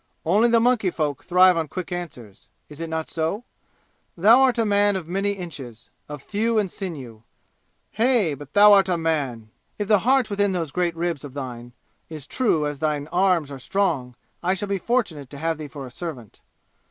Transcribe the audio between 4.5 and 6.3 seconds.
a man of many inches of